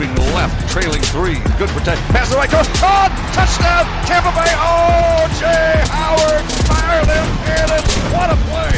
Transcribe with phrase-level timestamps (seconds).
[0.00, 1.34] moving left, trailing three.
[1.58, 2.06] Good protection.
[2.06, 2.70] Pass the right coast.
[2.74, 3.10] Caught!
[3.12, 3.84] Oh, touchdown!
[4.06, 4.48] Tampa Bay!
[4.56, 6.44] Oh, Jay Howard!
[6.64, 7.84] Fire them cannons!
[8.14, 8.70] What a play!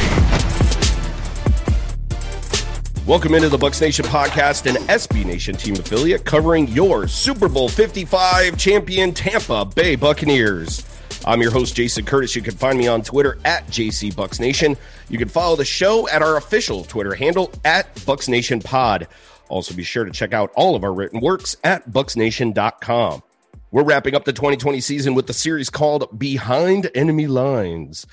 [3.07, 7.69] Welcome into the Bucs Nation podcast, an SB Nation team affiliate covering your Super Bowl
[7.69, 10.85] 55 champion Tampa Bay Buccaneers.
[11.25, 12.35] I'm your host, Jason Curtis.
[12.35, 14.77] You can find me on Twitter at JC Bucs Nation.
[15.09, 19.07] You can follow the show at our official Twitter handle at Bucs Nation Pod.
[19.53, 23.23] Also, be sure to check out all of our written works at bucsnation.com.
[23.71, 28.07] We're wrapping up the 2020 season with the series called Behind Enemy Lines.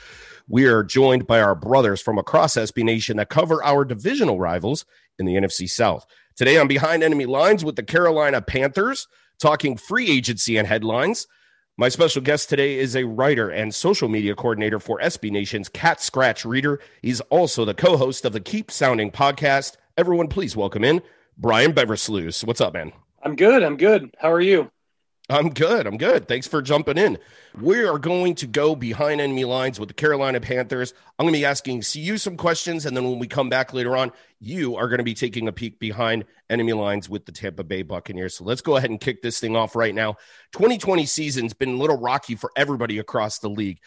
[0.49, 4.85] We are joined by our brothers from across SB Nation that cover our divisional rivals
[5.17, 6.05] in the NFC South.
[6.35, 9.08] Today, I'm behind enemy lines with the Carolina Panthers,
[9.39, 11.25] talking free agency and headlines.
[11.77, 16.02] My special guest today is a writer and social media coordinator for SB Nation's Cat
[16.02, 16.81] Scratch Reader.
[17.02, 19.77] He's also the co host of the Keep Pounding podcast.
[19.97, 21.02] Everyone, please welcome in
[21.41, 22.43] Brian Beversluis.
[22.43, 22.91] What's up, man?
[23.23, 23.63] I'm good.
[23.63, 24.13] I'm good.
[24.19, 24.69] How are you?
[25.29, 25.87] I'm good.
[25.87, 26.27] I'm good.
[26.27, 27.17] Thanks for jumping in.
[27.61, 30.93] We are going to go behind enemy lines with the Carolina Panthers.
[31.17, 33.95] I'm going to be asking you some questions, and then when we come back later
[33.95, 37.63] on, you are going to be taking a peek behind enemy lines with the Tampa
[37.63, 38.35] Bay Buccaneers.
[38.35, 40.17] So let's go ahead and kick this thing off right now.
[40.53, 43.79] 2020 season's been a little rocky for everybody across the league,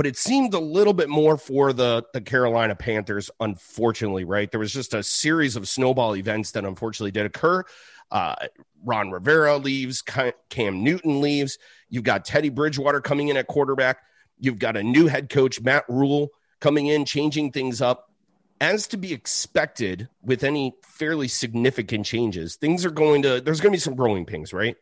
[0.00, 3.30] but it seemed a little bit more for the the Carolina Panthers.
[3.38, 4.50] Unfortunately, right?
[4.50, 7.64] There was just a series of snowball events that unfortunately did occur.
[8.10, 8.34] Uh,
[8.82, 11.58] Ron Rivera leaves, Cam Newton leaves.
[11.90, 13.98] You've got Teddy Bridgewater coming in at quarterback.
[14.38, 18.10] You've got a new head coach, Matt Rhule, coming in, changing things up.
[18.58, 23.72] As to be expected with any fairly significant changes, things are going to, there's going
[23.72, 24.76] to be some growing pains, right?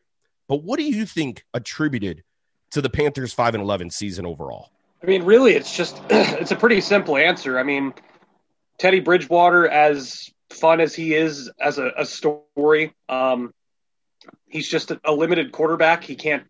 [0.46, 2.22] But what do you think attributed
[2.70, 4.70] to the Panthers 5 and 11 season overall?
[5.03, 7.59] I mean, really, it's just, it's a pretty simple answer.
[7.59, 7.95] I mean,
[8.79, 13.53] Teddy Bridgewater, as fun as he is as a, a story, um,
[14.49, 16.05] he's just a, a, limited quarterback.
[16.05, 16.45] He can't.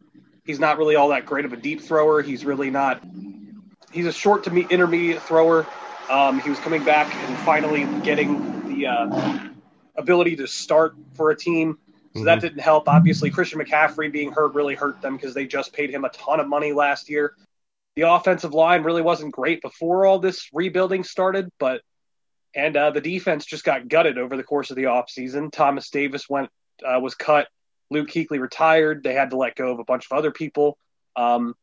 [0.45, 2.23] He's not really all that great of a deep thrower.
[2.23, 3.03] He's really not.
[3.93, 5.67] He's a short to me intermediate thrower.
[6.09, 9.49] Um, he was coming back and finally getting the uh,
[9.97, 11.79] ability to start for a team.
[12.15, 12.27] So mm-hmm.
[12.27, 12.89] that didn't help.
[12.89, 16.41] Obviously, Christian McCaffrey being hurt really hurt them because they just paid him a ton
[16.41, 17.35] of money last year.
[17.99, 21.81] The offensive line really wasn't great before all this rebuilding started, but
[22.55, 25.51] and uh, the defense just got gutted over the course of the offseason.
[25.51, 26.49] Thomas Davis went
[26.87, 27.49] uh, was cut
[27.91, 29.03] Luke Kuechly retired.
[29.03, 30.79] They had to let go of a bunch of other people.
[31.17, 31.57] Um,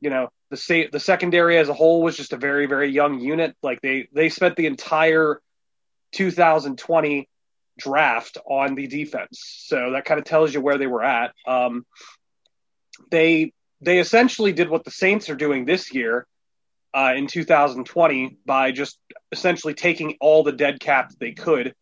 [0.00, 3.18] you know, the state, the secondary as a whole was just a very, very young
[3.18, 3.56] unit.
[3.60, 5.40] Like they, they spent the entire
[6.12, 7.28] 2020
[7.76, 9.64] draft on the defense.
[9.66, 11.32] So that kind of tells you where they were at.
[11.44, 11.84] Um,
[13.10, 13.52] they,
[13.86, 16.26] they essentially did what the Saints are doing this year
[16.92, 18.98] uh, in 2020 by just
[19.32, 21.74] essentially taking all the dead cap that they could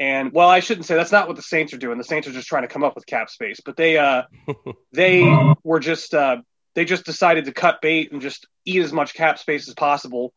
[0.00, 1.98] and well, I shouldn't say that's not what the Saints are doing.
[1.98, 4.22] The Saints are just trying to come up with cap space, but they uh
[4.92, 6.38] they were just uh
[6.74, 10.32] they just decided to cut bait and just eat as much cap space as possible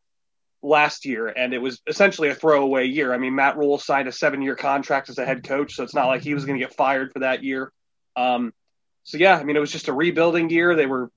[0.63, 3.13] last year, and it was essentially a throwaway year.
[3.13, 6.07] I mean, Matt Rhule signed a seven-year contract as a head coach, so it's not
[6.07, 7.71] like he was going to get fired for that year.
[8.15, 8.53] Um,
[9.03, 10.75] so yeah, I mean, it was just a rebuilding year.
[10.75, 11.09] They were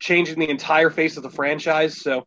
[0.00, 2.26] changing the entire face of the franchise, so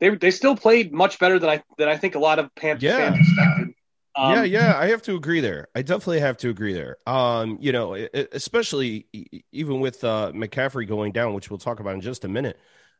[0.00, 2.82] they they still played much better than I than I think a lot of Panthers
[2.82, 2.96] yeah.
[2.96, 3.74] fans expected.
[4.14, 5.68] Um, yeah, yeah, I have to agree there.
[5.74, 6.98] I definitely have to agree there.
[7.06, 7.94] Um, you know,
[8.32, 9.06] especially
[9.52, 12.58] even with uh, McCaffrey going down, which we'll talk about in just a minute.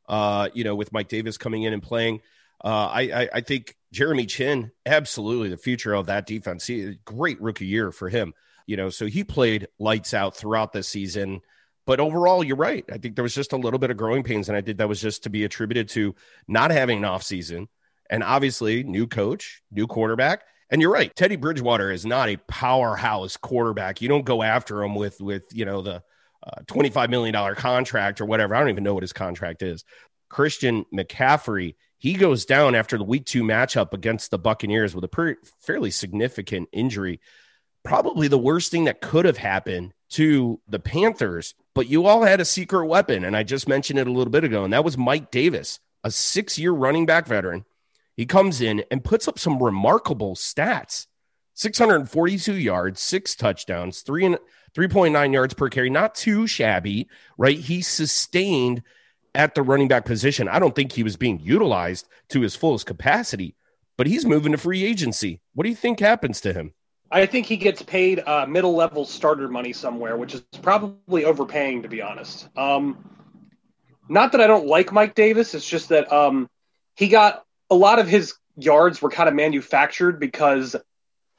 [0.08, 2.22] Uh, you know, with Mike Davis coming in and playing,
[2.64, 6.66] uh, I, I, I think Jeremy Chinn absolutely the future of that defense.
[6.66, 8.32] He, great rookie year for him.
[8.66, 11.40] You know, so he played lights out throughout the season.
[11.84, 12.84] But overall, you're right.
[12.92, 14.88] I think there was just a little bit of growing pains, and I think that
[14.88, 16.14] was just to be attributed to
[16.46, 17.68] not having an off season,
[18.08, 21.14] and obviously new coach, new quarterback and you're right.
[21.14, 24.00] Teddy Bridgewater is not a powerhouse quarterback.
[24.00, 26.02] You don't go after him with with you know the
[26.42, 28.54] uh, twenty five million dollar contract or whatever.
[28.54, 29.84] I don't even know what his contract is.
[30.30, 35.08] Christian McCaffrey he goes down after the week two matchup against the Buccaneers with a
[35.08, 37.20] pretty, fairly significant injury.
[37.84, 42.40] Probably the worst thing that could have happened to the Panthers, but you all had
[42.40, 43.24] a secret weapon.
[43.24, 46.10] And I just mentioned it a little bit ago, and that was Mike Davis, a
[46.10, 47.64] six year running back veteran
[48.16, 51.06] he comes in and puts up some remarkable stats
[51.54, 54.38] 642 yards, six touchdowns, three and
[54.74, 55.90] 3.9 yards per carry.
[55.90, 57.58] Not too shabby, right?
[57.58, 58.82] He sustained
[59.34, 60.48] at the running back position.
[60.48, 63.54] I don't think he was being utilized to his fullest capacity,
[63.98, 65.40] but he's moving to free agency.
[65.54, 66.72] What do you think happens to him?
[67.12, 71.82] I think he gets paid uh, middle level starter money somewhere, which is probably overpaying,
[71.82, 72.48] to be honest.
[72.56, 73.04] Um,
[74.08, 76.48] not that I don't like Mike Davis, it's just that um,
[76.96, 80.74] he got a lot of his yards were kind of manufactured because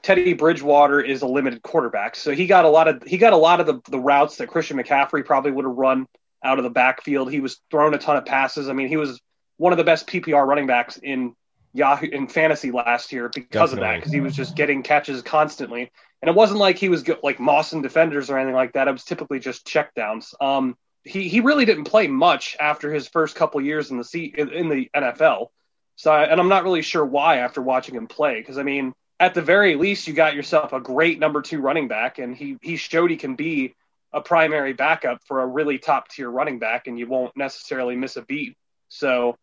[0.04, 3.38] Teddy Bridgewater is a limited quarterback, so he got a lot of he got a
[3.38, 6.08] lot of the, the routes that Christian McCaffrey probably would have run
[6.44, 7.32] out of the backfield.
[7.32, 8.70] He was throwing a ton of passes.
[8.70, 9.20] I mean, he was
[9.58, 11.36] one of the best PPR running backs in
[11.74, 13.76] Yahoo in fantasy last year because Definitely.
[13.76, 15.92] of that, because he was just getting catches constantly.
[16.22, 18.88] And it wasn't like he was like mossing defenders or anything like that.
[18.88, 20.34] It was typically just checkdowns.
[20.40, 24.34] Um, he he really didn't play much after his first couple years in the C,
[24.38, 25.48] in the NFL.
[25.96, 29.34] So, and I'm not really sure why after watching him play, because I mean, at
[29.34, 32.78] the very least, you got yourself a great number two running back, and he he
[32.78, 33.76] showed he can be
[34.12, 38.16] a primary backup for a really top tier running back, and you won't necessarily miss
[38.16, 38.56] a beat.
[38.90, 39.38] So,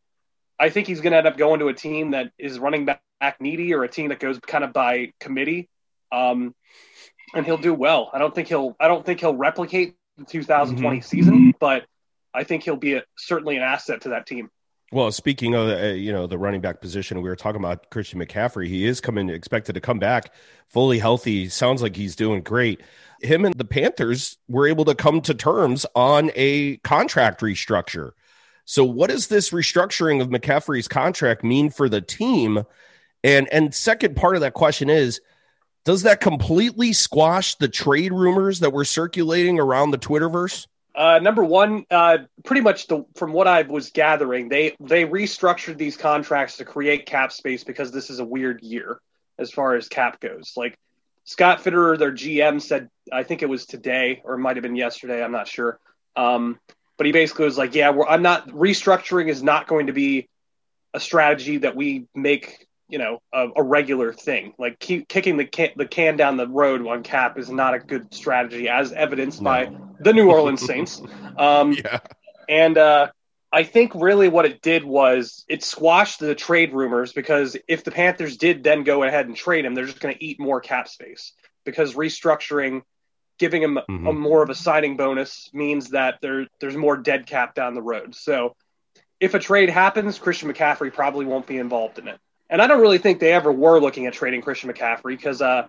[0.61, 3.01] I think he's going to end up going to a team that is running back
[3.41, 5.71] needy or a team that goes kind of by committee,
[6.13, 6.55] um,
[7.35, 8.11] and he'll do well.
[8.13, 11.03] I don't think he'll I don't think he'll replicate the 2020 mm-hmm.
[11.03, 11.87] season, but
[12.35, 14.51] I think he'll be a, certainly an asset to that team.
[14.93, 18.21] Well, speaking of uh, you know the running back position, we were talking about Christian
[18.21, 18.67] McCaffrey.
[18.67, 20.33] He is coming expected to come back
[20.69, 21.49] fully healthy.
[21.49, 22.83] Sounds like he's doing great.
[23.23, 28.13] Him and the Panthers were able to come to terms on a contract restructure.
[28.71, 32.63] So, what does this restructuring of McCaffrey's contract mean for the team?
[33.25, 35.21] And and second part of that question is,
[35.85, 40.69] does that completely squash the trade rumors that were circulating around the Twitterverse?
[40.95, 45.77] Uh, number one, uh, pretty much the, from what I was gathering, they they restructured
[45.77, 49.01] these contracts to create cap space because this is a weird year
[49.37, 50.53] as far as cap goes.
[50.57, 50.79] Like
[51.25, 54.77] Scott Fitterer, their GM, said, I think it was today or it might have been
[54.77, 55.25] yesterday.
[55.25, 55.81] I'm not sure.
[56.15, 56.61] Um,
[57.01, 60.29] but he basically was like, "Yeah, I'm not restructuring is not going to be
[60.93, 64.53] a strategy that we make you know a, a regular thing.
[64.59, 67.79] Like keep kicking the can, the can down the road on cap is not a
[67.79, 69.45] good strategy, as evidenced no.
[69.47, 71.01] by the New Orleans Saints.
[71.39, 72.01] Um, yeah.
[72.51, 73.09] And uh,
[73.51, 77.91] I think really what it did was it squashed the trade rumors because if the
[77.91, 80.87] Panthers did then go ahead and trade him, they're just going to eat more cap
[80.89, 81.33] space
[81.65, 82.83] because restructuring,
[83.41, 84.07] giving him mm-hmm.
[84.07, 87.83] a more of a signing bonus means that there there's more dead cap down the
[87.83, 88.15] road.
[88.15, 88.55] So
[89.19, 92.21] if a trade happens, Christian McCaffrey probably won't be involved in it.
[92.51, 95.67] And I don't really think they ever were looking at trading Christian McCaffrey because uh,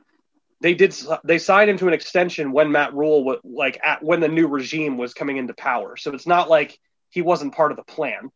[0.59, 4.19] they did they signed him to an extension when Matt Rhule was like at, when
[4.19, 5.95] the new regime was coming into power.
[5.95, 6.77] So it's not like
[7.09, 8.31] he wasn't part of the plan.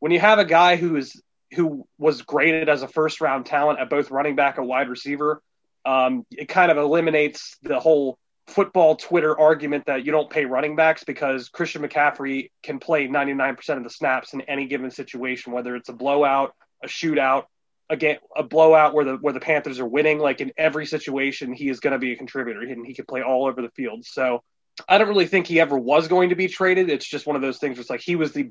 [0.00, 1.22] When you have a guy who is
[1.52, 5.40] who was graded as a first round talent at both running back and wide receiver,
[5.84, 10.76] um, it kind of eliminates the whole football Twitter argument that you don't pay running
[10.76, 15.74] backs because Christian McCaffrey can play 99% of the snaps in any given situation, whether
[15.76, 17.44] it's a blowout, a shootout,
[17.90, 21.68] again a blowout where the where the Panthers are winning, like in every situation, he
[21.68, 24.04] is going to be a contributor and he can play all over the field.
[24.04, 24.42] So
[24.88, 26.90] I don't really think he ever was going to be traded.
[26.90, 27.76] It's just one of those things.
[27.76, 28.50] Where it's like he was the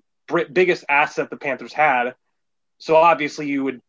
[0.52, 2.16] biggest asset the Panthers had,
[2.78, 3.82] so obviously you would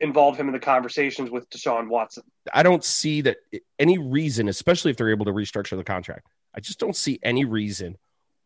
[0.00, 2.22] involve him in the conversations with Deshaun Watson.
[2.52, 3.36] I don't see that
[3.78, 6.26] any reason, especially if they're able to restructure the contract.
[6.54, 7.96] I just don't see any reason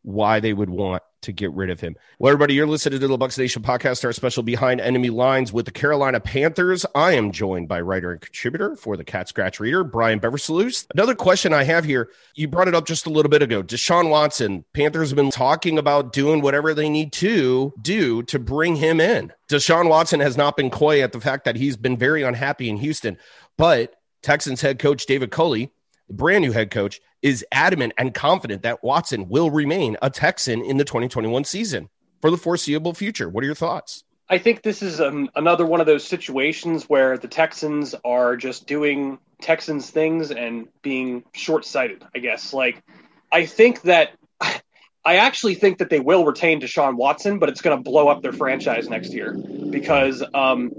[0.05, 1.97] why they would want to get rid of him.
[2.19, 5.65] Well, everybody, you're listening to the Bucs Nation podcast, our special Behind Enemy Lines with
[5.65, 6.85] the Carolina Panthers.
[6.95, 10.87] I am joined by writer and contributor for the Cat Scratch Reader, Brian Beversluis.
[10.93, 13.62] Another question I have here, you brought it up just a little bit ago.
[13.62, 18.77] Deshaun Watson, Panthers have been talking about doing whatever they need to do to bring
[18.77, 19.33] him in.
[19.49, 22.76] Deshaun Watson has not been coy at the fact that he's been very unhappy in
[22.76, 23.17] Houston,
[23.57, 25.73] but Texans head coach David Culley
[26.08, 30.62] the brand new head coach, is adamant and confident that Watson will remain a Texan
[30.62, 31.88] in the 2021 season
[32.20, 33.28] for the foreseeable future.
[33.28, 34.04] What are your thoughts?
[34.28, 38.66] I think this is um, another one of those situations where the Texans are just
[38.66, 42.52] doing Texans things and being short sighted, I guess.
[42.52, 42.82] Like,
[43.30, 44.11] I think that.
[45.06, 48.23] I actually think that they will retain Deshaun Watson, but it's going to blow up
[48.23, 50.73] their franchise next year because um,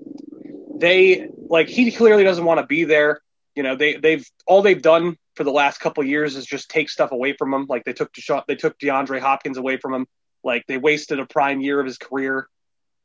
[0.79, 3.21] they like he clearly doesn't want to be there.
[3.55, 6.89] You know, they they've all they've done for the last couple years is just take
[6.89, 7.65] stuff away from him.
[7.67, 10.07] Like they took Deshaun, they took DeAndre Hopkins away from him.
[10.43, 12.47] Like they wasted a prime year of his career.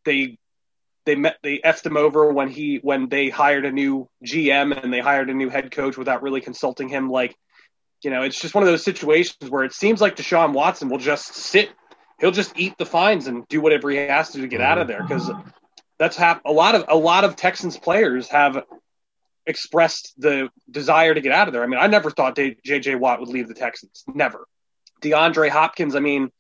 [0.04, 0.38] They
[1.06, 4.92] they met they effed him over when he when they hired a new GM and
[4.92, 7.08] they hired a new head coach without really consulting him.
[7.08, 7.34] Like,
[8.02, 10.98] you know, it's just one of those situations where it seems like Deshaun Watson will
[10.98, 11.70] just sit,
[12.20, 14.88] he'll just eat the fines and do whatever he has to to get out of
[14.88, 15.30] there because
[15.98, 18.62] that's hap- a lot of a lot of Texans players have
[19.46, 21.62] expressed the desire to get out of there.
[21.62, 22.96] I mean, I never thought J.J.
[22.96, 24.04] Watt would leave the Texans.
[24.06, 24.46] Never.
[25.00, 26.30] DeAndre Hopkins, I mean,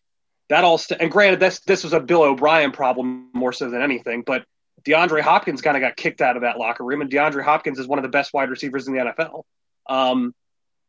[0.48, 3.82] that all, st- and granted, this, this was a Bill O'Brien problem more so than
[3.82, 4.44] anything, but
[4.84, 7.86] DeAndre Hopkins kind of got kicked out of that locker room, and DeAndre Hopkins is
[7.86, 9.44] one of the best wide receivers in the NFL.
[9.86, 10.34] Um,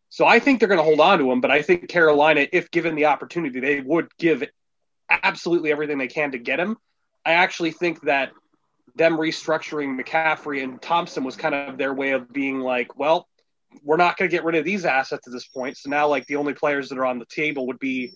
[0.09, 2.71] so I think they're going to hold on to him, but I think Carolina, if
[2.71, 4.43] given the opportunity, they would give
[5.09, 6.77] absolutely everything they can to get him.
[7.25, 8.31] I actually think that
[8.95, 13.27] them restructuring McCaffrey and Thompson was kind of their way of being like, well,
[13.83, 15.77] we're not going to get rid of these assets at this point.
[15.77, 18.13] So now, like the only players that are on the table would be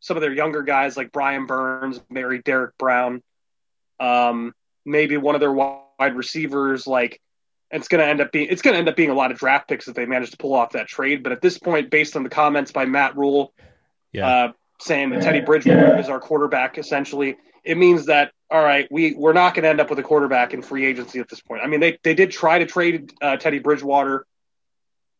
[0.00, 3.22] some of their younger guys like Brian Burns, Mary Derrick Brown,
[4.00, 4.52] um,
[4.84, 6.86] maybe one of their wide receivers.
[6.86, 7.20] Like,
[7.70, 9.38] it's going to end up being it's going to end up being a lot of
[9.38, 11.22] draft picks if they manage to pull off that trade.
[11.22, 13.52] But at this point, based on the comments by Matt Rhule,
[14.12, 14.28] yeah.
[14.28, 19.14] uh, saying that Teddy Bridgewater is our quarterback, essentially, it means that all right, we
[19.14, 21.62] we're not going to end up with a quarterback in free agency at this point.
[21.62, 24.26] I mean, they they did try to trade uh, Teddy Bridgewater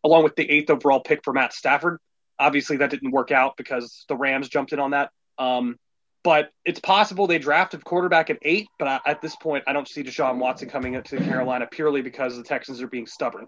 [0.04, 1.99] along with the eighth overall pick for Matt Stafford.
[2.38, 5.11] Obviously, that didn't work out because the Rams jumped in on that.
[5.38, 5.76] Um,
[6.25, 8.68] but it's possible they drafted quarterback at eight.
[8.78, 12.42] But at this point, I don't see Deshaun Watson coming into Carolina purely because the
[12.42, 13.47] Texans are being stubborn.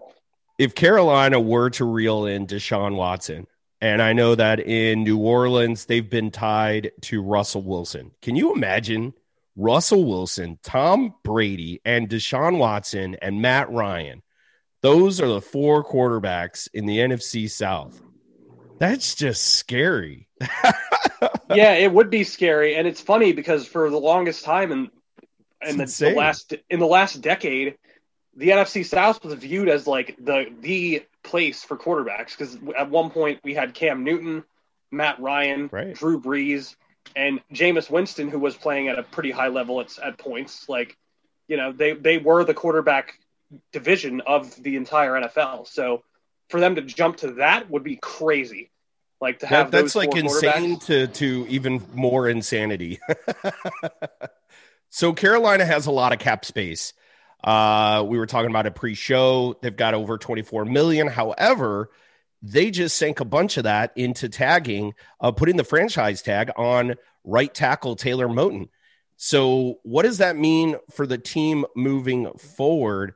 [0.57, 3.47] If Carolina were to reel in Deshaun Watson,
[3.79, 8.11] and I know that in New Orleans they've been tied to Russell Wilson.
[8.21, 9.13] Can you imagine
[9.55, 14.21] Russell Wilson, Tom Brady, and Deshaun Watson and Matt Ryan?
[14.81, 18.01] Those are the four quarterbacks in the NFC South.
[18.79, 20.27] That's just scary.
[21.53, 24.89] yeah, it would be scary, and it's funny because for the longest time in
[25.63, 27.77] in the, the, last in the last decade,
[28.35, 33.11] the NFC South was viewed as like the the place for quarterbacks because at one
[33.11, 34.43] point we had Cam Newton,
[34.91, 35.93] Matt Ryan, right.
[35.93, 36.75] Drew Brees,
[37.15, 40.67] and Jameis Winston, who was playing at a pretty high level at, at points.
[40.69, 40.97] Like,
[41.47, 43.19] you know, they they were the quarterback
[43.71, 45.67] division of the entire NFL.
[45.67, 46.03] So
[46.49, 48.71] for them to jump to that would be crazy.
[49.19, 52.99] Like to have that, that's like insane to to even more insanity.
[54.89, 56.93] so Carolina has a lot of cap space.
[57.43, 59.57] Uh, we were talking about a pre-show.
[59.61, 61.07] They've got over 24 million.
[61.07, 61.89] However,
[62.41, 66.95] they just sank a bunch of that into tagging, uh, putting the franchise tag on
[67.23, 68.69] right tackle Taylor Moton.
[69.17, 73.13] So, what does that mean for the team moving forward?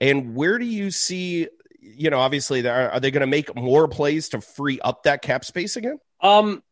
[0.00, 1.48] And where do you see
[1.94, 5.44] you know, obviously, are they going to make more plays to free up that cap
[5.44, 5.98] space again?
[6.20, 6.62] Um,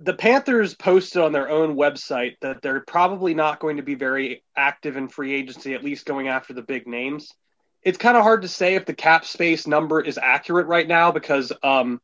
[0.00, 4.44] the Panthers posted on their own website that they're probably not going to be very
[4.56, 7.32] active in free agency, at least going after the big names.
[7.82, 11.12] It's kind of hard to say if the cap space number is accurate right now
[11.12, 12.00] because, um,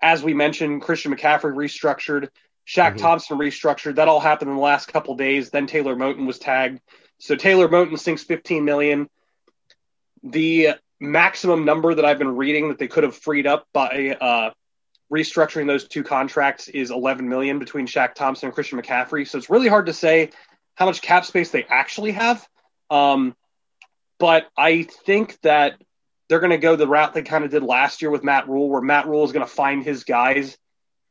[0.00, 2.28] as we mentioned, Christian McCaffrey restructured,
[2.66, 2.96] Shaq mm-hmm.
[2.98, 3.96] Thompson restructured.
[3.96, 5.50] That all happened in the last couple days.
[5.50, 6.80] Then Taylor Moton was tagged.
[7.18, 9.08] So Taylor Moton sinks 15 million.
[10.22, 14.50] The maximum number that I've been reading that they could have freed up by uh,
[15.12, 19.26] restructuring those two contracts is 11 million between Shaq Thompson and Christian McCaffrey.
[19.26, 20.30] So it's really hard to say
[20.74, 22.46] how much cap space they actually have.
[22.90, 23.34] Um,
[24.18, 25.80] but I think that
[26.28, 28.68] they're going to go the route they kind of did last year with Matt Rhule,
[28.68, 30.56] where Matt Rhule is going to find his guys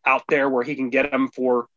[0.05, 1.67] out there where he can get them for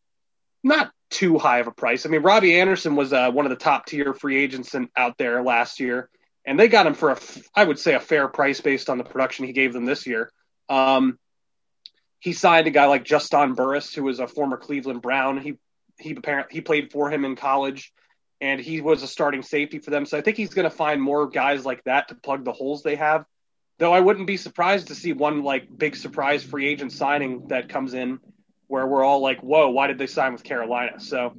[0.63, 2.05] not too high of a price.
[2.05, 5.17] I mean, Robbie Anderson was uh, one of the top tier free agents in, out
[5.19, 6.11] there last year
[6.45, 7.19] and they got him for a,
[7.55, 10.33] I would say, a fair price based on the production he gave them this year.
[10.69, 11.19] Um,
[12.19, 15.39] he signed a guy like Juston Burris, who was a former Cleveland Brown.
[15.39, 15.59] He
[15.99, 17.93] he apparently he played for him in college,
[18.41, 20.07] and he was a starting safety for them.
[20.07, 22.83] So I think he's going to find more guys like that to plug the holes
[22.83, 23.25] they have.
[23.79, 27.69] Though I wouldn't be surprised to see one like big surprise free agent signing that
[27.69, 28.21] comes in,
[28.67, 31.35] where we're all like, "Whoa, why did they sign with Carolina?" So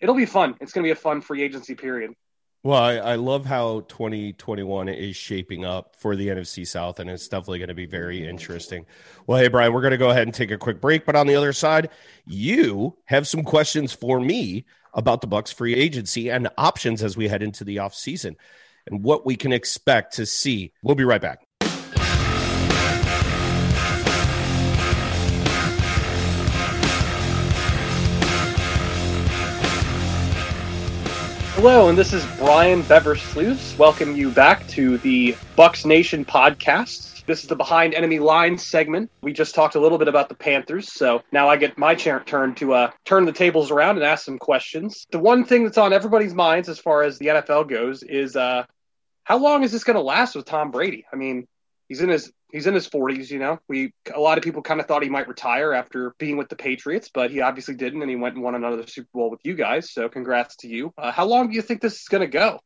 [0.00, 0.56] it'll be fun.
[0.60, 2.12] It's going to be a fun free agency period.
[2.62, 7.26] Well, I, I, love how 2021 is shaping up for the NFC South, and it's
[7.26, 8.84] definitely going to be very interesting.
[9.26, 11.26] Well, hey, Brian, we're going to go ahead and take a quick break, but on
[11.26, 11.88] the other side,
[12.26, 17.28] you have some questions for me about the Bucs free agency and options as we
[17.28, 18.36] head into the off season
[18.86, 20.72] and what we can expect to see.
[20.82, 21.46] We'll be right back.
[31.62, 33.76] Hello, and this is Brian Beversluis.
[33.76, 37.19] Welcome you back to the Bucs Nation podcast.
[37.30, 39.08] This is the Behind Enemy Lines segment.
[39.22, 42.56] We just talked a little bit about the Panthers, so now I get my turn
[42.56, 45.06] to uh, turn the tables around and ask some questions.
[45.12, 48.64] The one thing that's on everybody's minds as far as the NFL goes is uh,
[49.22, 51.06] how long is this going to last with Tom Brady?
[51.12, 51.46] I mean,
[51.88, 53.60] he's in his he's in his 40s, you know.
[53.68, 56.56] We a lot of people kind of thought he might retire after being with the
[56.56, 59.54] Patriots, but he obviously didn't, and he went and won another Super Bowl with you
[59.54, 59.92] guys.
[59.92, 60.92] So congrats to you.
[60.98, 62.58] Uh, how long do you think this is going to go?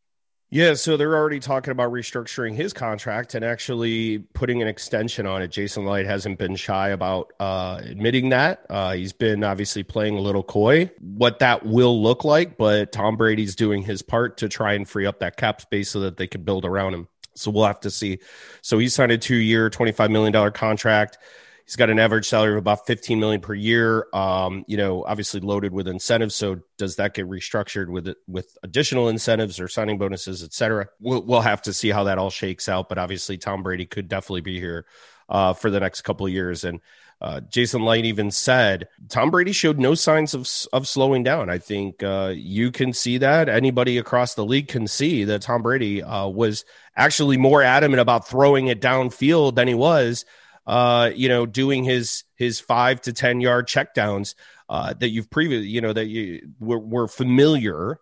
[0.55, 5.43] Yeah, so they're already talking about restructuring his contract and actually putting an extension on
[5.43, 5.49] it.
[5.49, 8.65] Jason Licht hasn't been shy about uh, admitting that.
[8.71, 13.17] Uh, he's been obviously playing a little coy, what that will look like, but Tom
[13.17, 16.29] Brady's doing his part to try and free up that cap space so that they
[16.29, 17.09] can build around him.
[17.35, 18.21] So we'll have to see.
[18.63, 21.19] So he signed a two year, $25 million contract.
[21.65, 24.07] He's got an average salary of about 15 million per year.
[24.13, 26.35] Um, you know, obviously loaded with incentives.
[26.35, 30.89] So does that get restructured with with additional incentives or signing bonuses, et cetera?
[31.01, 32.91] We'll, we'll have to see how that all shakes out.
[32.91, 34.85] But obviously, Tom Brady could definitely be here
[35.31, 36.65] uh, for the next couple of years.
[36.65, 36.81] And
[37.23, 41.49] uh, Jason Licht even said Tom Brady showed no signs of of slowing down.
[41.49, 43.49] I think uh, you can see that.
[43.49, 48.29] Anybody across the league can see that Tom Brady uh, was actually more adamant about
[48.29, 50.27] throwing it downfield than he was
[50.67, 54.35] uh, you know, doing his his five to ten yard checkdowns
[54.69, 57.99] uh, that you've previously, you know, that you were, were, familiar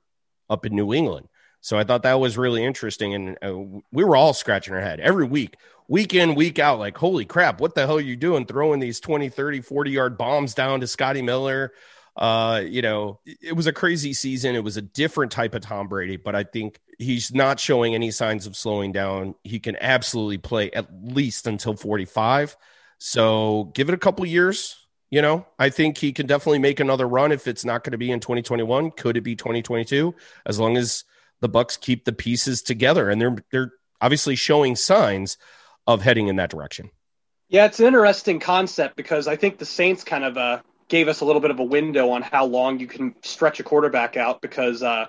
[0.48, 1.28] up in New England.
[1.60, 5.00] So I thought that was really interesting, and uh, we were all scratching our head
[5.00, 5.56] every week,
[5.88, 9.00] week in, week out, like, holy crap, what the hell are you doing throwing these
[9.00, 11.72] 20, 30, 40 yard bombs down to Scotty Miller?
[12.16, 14.54] Uh, you know, it was a crazy season.
[14.54, 18.10] It was a different type of Tom Brady, but I think he's not showing any
[18.10, 19.34] signs of slowing down.
[19.44, 22.56] He can absolutely play at least until 45.
[22.98, 24.76] So give it a couple years.
[25.10, 27.98] You know, I think he can definitely make another run if it's not going to
[27.98, 28.92] be in 2021.
[28.92, 30.14] Could it be 2022?
[30.46, 31.04] As long as
[31.40, 35.36] the Bucs keep the pieces together, and they're they're obviously showing signs
[35.86, 36.90] of heading in that direction.
[37.48, 40.60] Yeah, it's an interesting concept because I think the Saints kind of uh,
[40.92, 43.62] gave us a little bit of a window on how long you can stretch a
[43.62, 45.06] quarterback out because uh,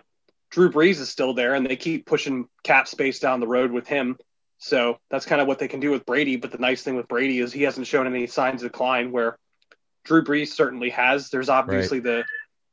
[0.50, 3.86] Drew Brees is still there, and they keep pushing cap space down the road with
[3.86, 4.18] him.
[4.60, 6.38] So that's kind of what they can do with Brady.
[6.38, 9.38] But the nice thing with Brady is he hasn't shown any signs of decline, where
[10.06, 11.30] Drew Brees certainly has.
[11.30, 12.24] There's obviously right.
[12.24, 12.24] the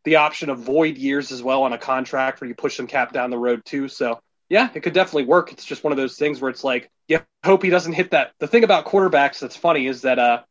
[0.05, 3.13] the option of void years as well on a contract where you push some cap
[3.13, 3.89] down the road too.
[3.89, 5.51] So yeah, it could definitely work.
[5.51, 8.35] It's just one of those things where it's like, you hope he doesn't hit that.
[8.39, 10.43] The thing about quarterbacks that's funny is that uh,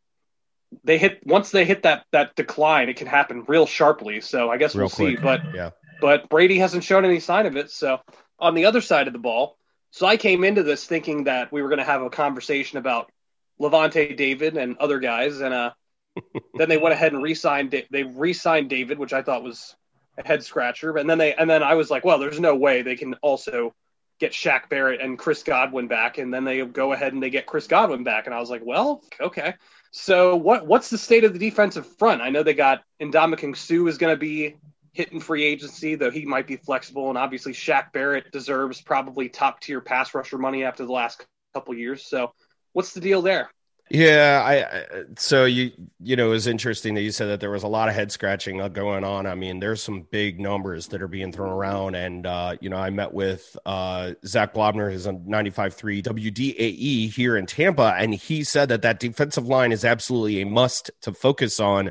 [0.84, 4.22] they hit once they hit that that decline, it can happen real sharply.
[4.22, 5.18] So I guess real we'll quick.
[5.18, 5.24] see.
[5.24, 7.72] But yeah but Brady hasn't shown any sign of it.
[7.72, 8.00] So
[8.40, 9.58] on the other side of the ball,
[9.92, 13.12] so I came into this thinking that we were going to have a conversation about
[13.60, 15.72] Lavonte David and other guys, and uh,
[16.54, 17.76] then they went ahead and re-signed.
[17.90, 19.76] They re-signed David, which I thought was
[20.18, 20.96] a head scratcher.
[20.98, 23.74] And then they and then I was like, well, there's no way they can also
[24.20, 27.48] get Shaq Barrett and Chris Godwin back, and then they go ahead and they get
[27.48, 29.56] Chris Godwin back, and I was like, well, okay.
[29.92, 32.22] So what what's the state of the defensive front?
[32.22, 34.56] I know they got Ndamukong Suh is going to be
[34.94, 37.10] hitting free agency, though he might be flexible.
[37.10, 41.74] And obviously, Shaq Barrett deserves probably top tier pass rusher money after the last couple
[41.74, 42.06] years.
[42.06, 42.34] So,
[42.74, 43.50] what's the deal there?
[43.92, 47.64] Yeah, I so you you know it was interesting that you said that there was
[47.64, 49.26] a lot of head scratching going on.
[49.26, 52.78] I mean, there's some big numbers that are being thrown around, and uh, you know
[52.78, 58.44] I met with uh, Zach Blobner, who's on 95.3 WDAE here in Tampa, and he
[58.44, 61.90] said that that defensive line is absolutely a must to focus on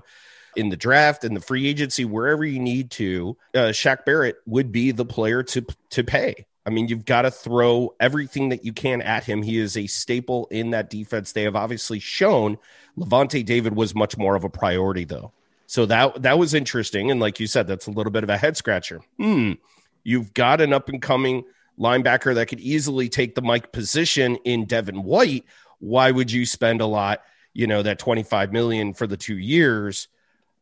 [0.55, 4.71] in the draft and the free agency, wherever you need to, uh, Shaq Barrett would
[4.71, 6.47] be the player to to pay.
[6.69, 9.43] I mean, you've got to throw everything that you can at him.
[9.43, 11.33] He is a staple in that defense.
[11.33, 12.59] They have obviously shown
[12.99, 15.33] Lavonte David was much more of a priority, though.
[15.67, 18.37] So that that was interesting, and like you said, that's a little bit of a
[18.37, 19.01] head scratcher.
[19.17, 19.53] Hmm,
[20.05, 21.45] you've got an up and coming
[21.81, 25.47] linebacker that could easily take the Mike position in Devin White.
[25.79, 27.23] Why would you spend a lot?
[27.55, 30.09] You know that twenty five million for the two years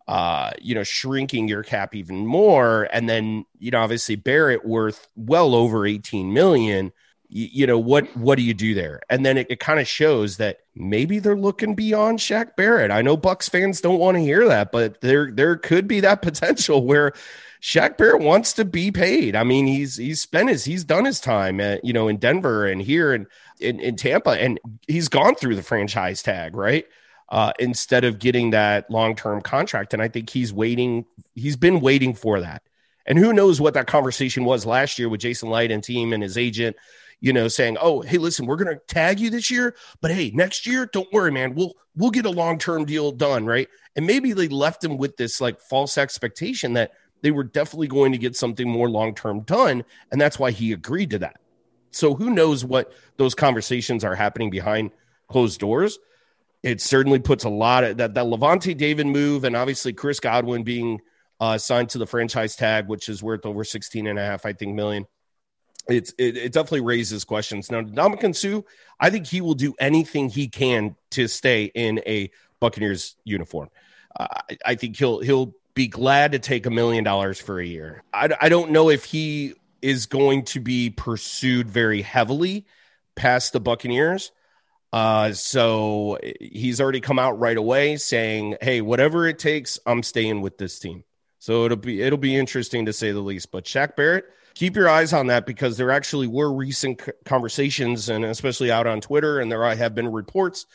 [0.09, 2.89] uh, you know, shrinking your cap even more.
[2.93, 6.93] And then, you know, obviously Barrett worth well over 18 million.
[7.29, 9.01] You, know, what what do you do there?
[9.11, 12.93] And then it, it kind of shows that maybe they're looking beyond Shaq Barrett.
[12.93, 16.23] I know Bucs fans don't want to hear that, but there there could be that
[16.23, 17.13] potential where
[17.61, 19.35] Shaq Barrett wants to be paid.
[19.35, 22.65] I mean, he's he's spent his he's done his time at you know in Denver
[22.65, 23.27] and here and
[23.59, 26.87] in, in Tampa, and he's gone through the franchise tag, right?
[27.29, 29.93] Uh, instead of getting that long term contract.
[29.93, 32.63] And I think he's waiting, he's been waiting for that.
[33.07, 36.23] And who knows what that conversation was last year with Jason Licht and team and
[36.23, 36.77] his agent,
[37.21, 40.31] you know, saying, "Oh, hey, listen, we're going to tag you this year, but hey,
[40.35, 41.55] next year, don't worry, man.
[41.55, 45.41] We'll we'll get a long-term deal done, right?" And maybe they left him with this
[45.41, 50.21] like false expectation that they were definitely going to get something more long-term done, and
[50.21, 51.37] that's why he agreed to that.
[51.93, 54.91] So who knows what those conversations are happening behind
[55.29, 55.99] closed doors?
[56.67, 60.65] It certainly puts a lot of that that Lavonte David move and obviously Chris Godwin
[60.65, 61.01] being
[61.39, 64.53] uh, signed to the franchise tag, which is worth over 16 and a half, I
[64.53, 65.07] think, million.
[65.89, 67.71] It's it, it definitely raises questions.
[67.71, 68.63] Now, Ndamukong Suh,
[68.99, 73.69] I think he will do anything he can to stay in a Buccaneers uniform.
[74.19, 77.65] Uh, I, I think he'll he'll be glad to take a million dollars for a
[77.67, 78.03] year.
[78.13, 82.67] I, I don't know if he is going to be pursued very heavily
[83.15, 84.33] past the Buccaneers.
[84.97, 90.41] Uh, so he's already come out right away saying, "Hey, whatever it takes, I'm staying
[90.41, 91.05] with this team."
[91.39, 93.53] So it'll be it'll be interesting to say the least.
[93.53, 98.25] But Shaq Barrett, keep your eyes on that because there actually were recent conversations, and
[98.25, 100.67] especially out on Twitter, and there have been reports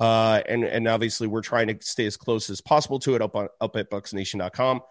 [0.00, 3.36] Uh, and and obviously we're trying to stay as close as possible to it up
[3.36, 4.82] on up at bucsnation.com.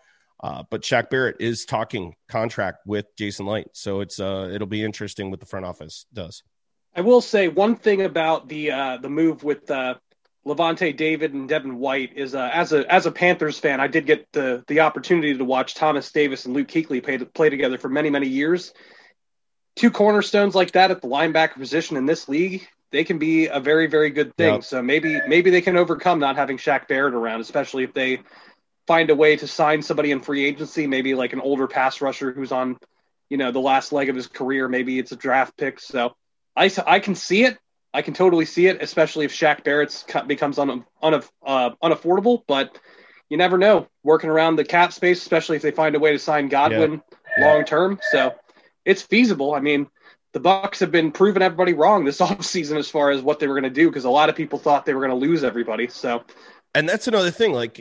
[0.43, 4.83] Uh, but Shaq Barrett is talking contract with Jason Licht, so it's uh it'll be
[4.83, 6.43] interesting what the front office does.
[6.95, 9.95] I will say one thing about the uh, the move with uh,
[10.45, 14.05] Lavonte David and Devin White is uh, as a as a Panthers fan, I did
[14.05, 17.89] get the the opportunity to watch Thomas Davis and Luke Kuechly play, play together for
[17.89, 18.73] many many years.
[19.75, 23.59] Two cornerstones like that at the linebacker position in this league, they can be a
[23.59, 24.55] very very good thing.
[24.55, 24.63] Yep.
[24.63, 28.19] So maybe maybe they can overcome not having Shaq Barrett around, especially if they
[28.87, 32.33] find a way to sign somebody in free agency, maybe like an older pass rusher
[32.33, 32.77] who's on,
[33.29, 34.67] you know, the last leg of his career.
[34.67, 35.79] Maybe it's a draft pick.
[35.79, 36.15] So
[36.55, 37.57] I I can see it.
[37.93, 42.43] I can totally see it, especially if Shaq Barrett's becomes un, un, uh, unaffordable.
[42.47, 42.77] But
[43.29, 43.87] you never know.
[44.03, 47.01] Working around the cap space, especially if they find a way to sign Godwin
[47.37, 47.53] yeah.
[47.53, 47.99] long term.
[48.11, 48.33] So
[48.85, 49.53] it's feasible.
[49.53, 49.87] I mean,
[50.33, 53.55] the Bucs have been proving everybody wrong this offseason as far as what they were
[53.55, 55.87] going to do because a lot of people thought they were going to lose everybody.
[55.87, 56.23] So,
[56.73, 57.53] and that's another thing.
[57.53, 57.75] Like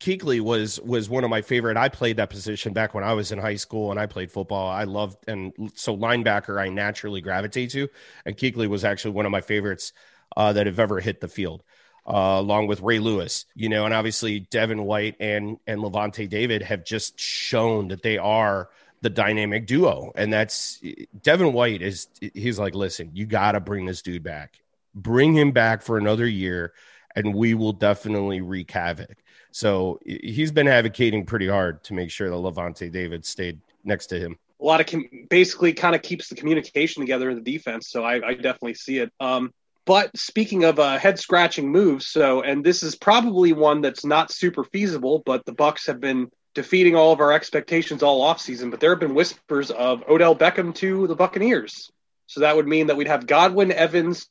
[0.00, 1.76] Kuechly was was one of my favorite.
[1.76, 4.68] I played that position back when I was in high school and I played football.
[4.68, 7.88] I loved and so linebacker I naturally gravitate to,
[8.24, 9.92] and Kuechly was actually one of my favorites
[10.36, 11.62] uh, that have ever hit the field.
[12.06, 16.62] Uh, along with Ray Lewis, you know, and obviously Devin White and and Lavonte David
[16.62, 18.70] have just shown that they are
[19.02, 20.82] the dynamic duo, and that's
[21.22, 24.60] Devin White is he's like, listen, you got to bring this dude back,
[24.94, 26.72] bring him back for another year,
[27.16, 29.16] and we will definitely wreak havoc.
[29.52, 34.20] So he's been advocating pretty hard to make sure that Lavonte David stayed next to
[34.20, 34.38] him.
[34.60, 37.88] A lot of com- basically kind of keeps the communication together in the defense.
[37.88, 39.12] So I, I definitely see it.
[39.18, 39.52] Um,
[39.86, 44.30] but speaking of uh, head scratching moves, so and this is probably one that's not
[44.30, 48.70] super feasible, but the Bucs have been defeating all of our expectations all offseason.
[48.70, 51.90] But there have been whispers of Odell Beckham to the Buccaneers.
[52.26, 54.28] So that would mean that we'd have Godwin, Evans,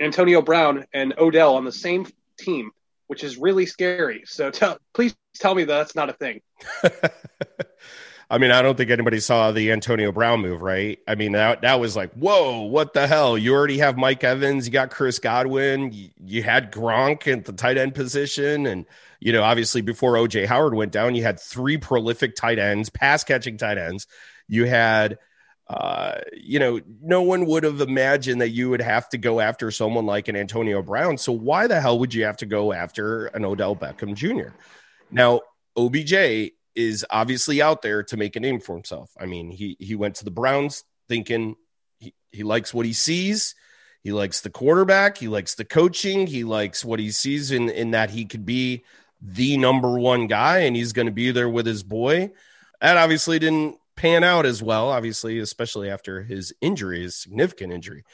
[0.00, 2.06] Antonio Brown, and Odell on the same
[2.38, 2.70] team
[3.06, 4.22] which is really scary.
[4.26, 6.40] So tell, please tell me that that's not a thing.
[8.28, 10.98] I mean, I don't think anybody saw the Antonio Brown move, right?
[11.06, 13.38] I mean, that that was like, whoa, what the hell?
[13.38, 17.52] You already have Mike Evans, you got Chris Godwin, you, you had Gronk at the
[17.52, 18.84] tight end position, and
[19.20, 23.22] you know, obviously before OJ Howard went down, you had three prolific tight ends, pass
[23.22, 24.08] catching tight ends.
[24.48, 25.18] You had
[25.68, 29.70] uh, you know, no one would have imagined that you would have to go after
[29.70, 31.18] someone like an Antonio Brown.
[31.18, 34.54] So why the hell would you have to go after an Odell Beckham Jr.?
[35.10, 35.40] Now,
[35.76, 39.10] OBJ is obviously out there to make a name for himself.
[39.18, 41.56] I mean, he he went to the Browns thinking
[41.98, 43.54] he, he likes what he sees.
[44.02, 45.18] He likes the quarterback.
[45.18, 46.28] He likes the coaching.
[46.28, 48.84] He likes what he sees in in that he could be
[49.20, 52.30] the number one guy, and he's going to be there with his boy.
[52.80, 58.04] That obviously didn't pan out as well, obviously, especially after his injury, his significant injury.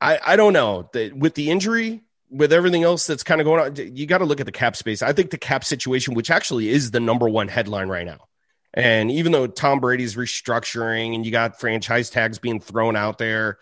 [0.00, 3.60] I, I don't know that with the injury, with everything else that's kind of going
[3.60, 5.02] on, you got to look at the cap space.
[5.02, 8.28] I think the cap situation, which actually is the number one headline right now.
[8.74, 13.58] And even though Tom Brady's restructuring and you got franchise tags being thrown out there,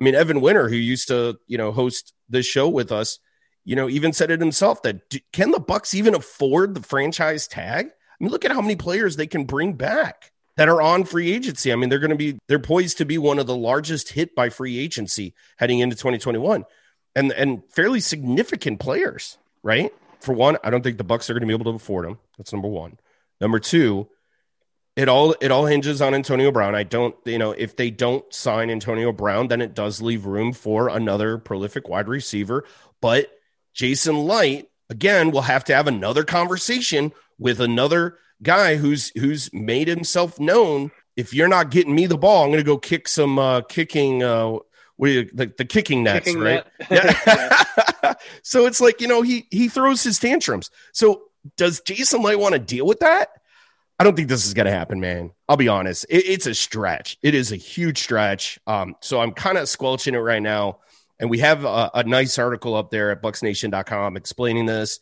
[0.00, 3.18] I mean, Evan Winter, who used to, you know, host this show with us,
[3.64, 7.86] you know, even said it himself that can the Bucs even afford the franchise tag?
[7.86, 11.32] I mean, look at how many players they can bring back that are on free
[11.32, 11.72] agency.
[11.72, 14.34] I mean, they're going to be they're poised to be one of the largest hit
[14.34, 16.64] by free agency heading into 2021,
[17.14, 19.92] and and fairly significant players, right?
[20.20, 22.18] For one, I don't think the Bucs are going to be able to afford them.
[22.38, 22.98] That's number one.
[23.40, 24.08] Number two,
[24.94, 26.74] it all it all hinges on Antonio Brown.
[26.74, 30.52] I don't, you know, if they don't sign Antonio Brown, then it does leave room
[30.52, 32.64] for another prolific wide receiver.
[33.00, 33.30] But
[33.74, 39.88] Jason Licht again will have to have another conversation with another guy who's who's made
[39.88, 40.90] himself known.
[41.16, 44.22] If you're not getting me the ball, I'm going to go kick some uh, kicking.
[44.22, 44.58] Uh,
[44.96, 46.64] what you, the, the kicking nets, kicking right?
[46.90, 47.16] Net.
[47.26, 48.14] Yeah.
[48.42, 50.70] so it's like you know he he throws his tantrums.
[50.92, 51.22] So
[51.56, 53.28] does Jason Licht want to deal with that?
[53.98, 55.32] I don't think this is going to happen, man.
[55.48, 56.06] I'll be honest.
[56.08, 57.18] It, it's a stretch.
[57.22, 58.58] It is a huge stretch.
[58.66, 60.78] Um, so I'm kind of squelching it right now.
[61.20, 64.98] And we have a, a nice article up there at bucsnation.com explaining this.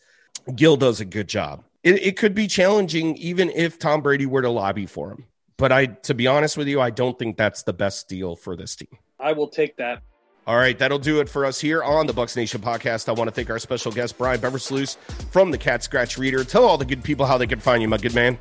[0.54, 4.42] Gil does a good job it, it could be challenging even if Tom Brady were
[4.42, 5.24] to lobby for him.
[5.56, 8.56] But I, to be honest with you, I don't think that's the best deal for
[8.56, 8.88] this team.
[9.18, 10.02] I will take that.
[10.46, 13.08] All right, that'll do it for us here on the Bucs Nation podcast.
[13.08, 14.96] I want to thank our special guest, Brian Beversluis
[15.30, 16.44] from the Cat Scratch Reader.
[16.44, 18.38] Tell all the good people how they can find you, my good man.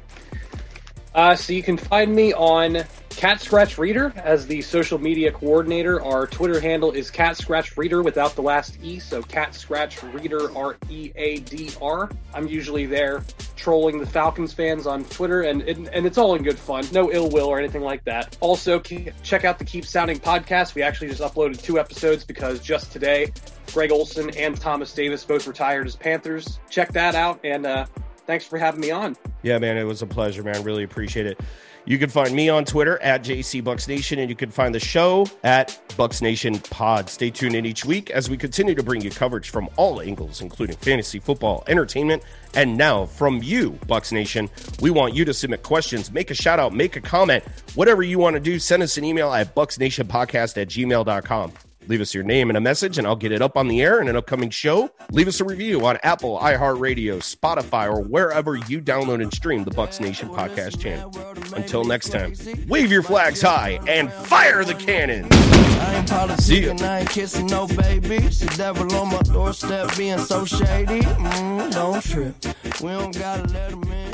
[1.14, 6.02] Uh, so you can find me on Cat Scratch Reader as the social media coordinator.
[6.02, 10.56] Our Twitter handle is Cat Scratch Reader without the last E, so Cat Scratch Reader
[10.56, 12.10] R E A D R.
[12.34, 13.24] I'm usually there
[13.56, 16.86] trolling the Falcons fans on Twitter, and, and, and it's all in good fun.
[16.94, 18.38] No ill will or anything like that.
[18.40, 20.76] Also, check out the Keep Pounding podcast.
[20.76, 23.34] We actually just uploaded two episodes because just today,
[23.74, 26.60] Greg Olsen and Thomas Davis both retired as Panthers.
[26.70, 27.86] Check that out, and uh,
[28.30, 29.18] thanks for having me on.
[29.42, 30.62] Yeah, man, it was a pleasure, man.
[30.62, 31.40] Really appreciate it.
[31.86, 34.80] You can find me on Twitter at JC Bucs Nation, and you can find the
[34.80, 37.10] show at Bucs Nation Pod.
[37.10, 40.42] Stay tuned in each week as we continue to bring you coverage from all angles,
[40.42, 42.22] including fantasy football, entertainment,
[42.54, 44.48] and now from you, Bucs Nation.
[44.80, 48.20] We want you to submit questions, make a shout out, make a comment, whatever you
[48.20, 48.60] want to do.
[48.60, 51.54] Send us an email at bucsnationpodcast at gmail.com.
[51.90, 54.00] Leave us your name and a message, and I'll get it up on the air
[54.00, 54.92] in an upcoming show.
[55.12, 59.72] Leave us a review on Apple, iHeartRadio, Spotify, or wherever you download and stream the
[59.72, 61.12] Bucs Nation podcast channel.
[61.56, 62.36] Until next time,
[62.68, 65.32] wave your flags high and fire the cannon.
[66.38, 66.76] See you.
[66.80, 68.20] I ain't kissing no baby.
[68.56, 71.02] Devil on my doorstep being so shady.
[71.02, 72.36] Mm, don't trip.
[72.84, 74.14] We don't gotta let him in.